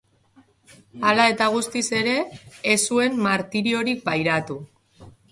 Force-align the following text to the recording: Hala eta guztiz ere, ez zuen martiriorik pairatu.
Hala 1.09 1.25
eta 1.33 1.49
guztiz 1.55 1.83
ere, 1.97 2.15
ez 2.71 2.77
zuen 2.93 3.19
martiriorik 3.27 4.01
pairatu. 4.07 4.57